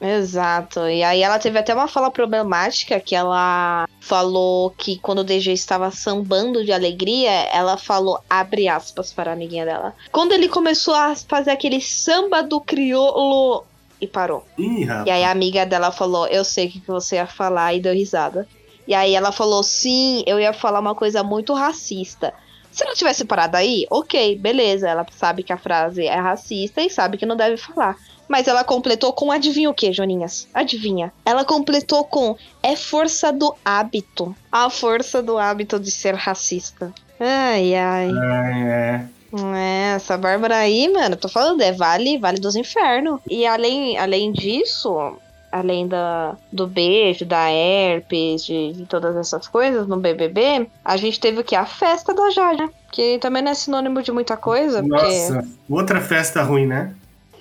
[0.00, 0.86] Exato.
[0.88, 5.52] E aí ela teve até uma fala problemática que ela falou que quando o DG
[5.52, 9.94] estava sambando de alegria, ela falou abre aspas para a amiguinha dela.
[10.12, 13.64] Quando ele começou a fazer aquele samba do crioulo
[14.00, 14.44] e parou.
[14.58, 17.72] Ih, E aí a amiga dela falou, eu sei o que que você ia falar
[17.72, 18.46] e deu risada.
[18.86, 22.34] E aí ela falou, sim, eu ia falar uma coisa muito racista.
[22.70, 24.88] Se ela tivesse parado aí, ok, beleza.
[24.88, 27.96] Ela sabe que a frase é racista e sabe que não deve falar.
[28.28, 30.48] Mas ela completou com adivinha o que, Joninhas?
[30.54, 31.12] Adivinha.
[31.24, 34.34] Ela completou com é força do hábito.
[34.50, 36.92] A força do hábito de ser racista.
[37.20, 38.10] Ai, ai.
[38.10, 39.08] É,
[39.54, 43.20] É, essa Bárbara aí, mano, tô falando, é Vale, Vale dos Infernos.
[43.28, 45.16] E além, além disso,
[45.50, 51.18] além da, do beijo, da herpes, de, de todas essas coisas no BBB, a gente
[51.18, 51.56] teve o que?
[51.56, 52.70] A festa da Jade, né?
[52.92, 55.04] Que também não é sinônimo de muita coisa, porque...
[55.04, 56.94] Nossa, outra festa ruim, né?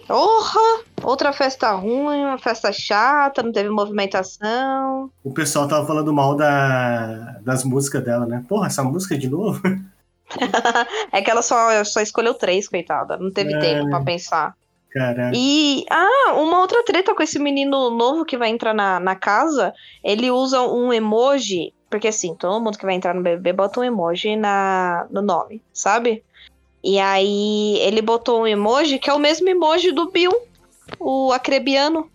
[0.07, 0.83] Porra!
[1.03, 5.09] Outra festa ruim, uma festa chata, não teve movimentação.
[5.23, 8.43] O pessoal tava falando mal da, das músicas dela, né?
[8.47, 9.61] Porra, essa música de novo?
[11.11, 13.17] É que ela só, só escolheu três, coitada.
[13.17, 13.59] Não teve É.
[13.59, 14.55] tempo pra pensar.
[14.91, 15.31] Caraca.
[15.35, 19.73] E, ah, uma outra treta com esse menino novo que vai entrar na, na casa,
[20.03, 23.83] ele usa um emoji, porque assim, todo mundo que vai entrar no BBB bota um
[23.83, 26.23] emoji na, no nome, sabe?
[26.83, 30.33] E aí ele botou um emoji que é o mesmo emoji do Bill,
[30.99, 32.09] o acrebiano,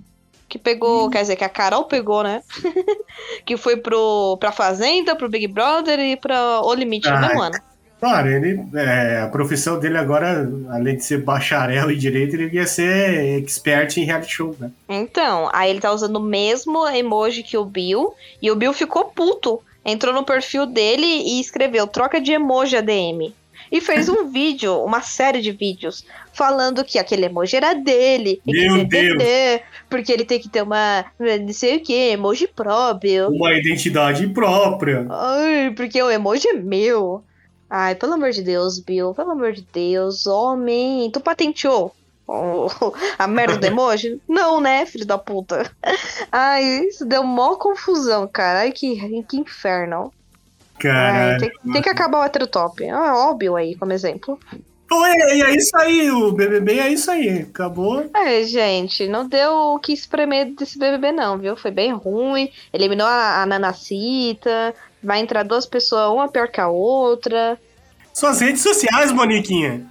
[0.48, 2.42] que pegou, quer dizer, que a Carol pegou, né?
[3.44, 7.42] que foi pro, pra Fazenda, pro Big Brother e pra O Limite no Ah, mesmo
[7.42, 7.58] ano.
[8.00, 12.66] Claro, ele, é, a profissão dele agora, além de ser bacharel em direito, ele ia
[12.66, 14.70] ser expert em reality show, né?
[14.88, 19.06] Então, aí ele tá usando o mesmo emoji que o Bill, e o Bill ficou
[19.06, 19.60] puto.
[19.84, 23.34] Entrou no perfil dele e escreveu troca de emoji ADM.
[23.70, 28.40] E fez um vídeo, uma série de vídeos, falando que aquele emoji era dele.
[28.46, 33.28] Meu TTT, Porque ele tem que ter uma, não sei o que, emoji próprio.
[33.28, 35.06] Uma identidade própria.
[35.10, 37.22] Ai, porque o emoji é meu.
[37.70, 41.94] Ai, pelo amor de Deus, Bill, pelo amor de Deus, homem, tu patenteou
[43.18, 44.20] a merda do emoji?
[44.28, 45.70] Não, né, filho da puta?
[46.30, 48.60] Ai, isso deu mó confusão, cara.
[48.60, 50.12] Ai, que, que inferno.
[50.86, 52.84] Ai, tem, tem, que acabar o heterotop.
[52.84, 54.38] É óbvio aí, como exemplo.
[54.84, 58.08] Então é, e é, isso aí, o BBB é isso aí, acabou.
[58.14, 61.54] É, gente, não deu o que espremer desse BBB não, viu?
[61.56, 66.68] Foi bem ruim, eliminou a, a Nanacita, vai entrar duas pessoas, uma pior que a
[66.68, 67.60] outra.
[68.14, 69.86] Suas redes sociais, Moniquinha.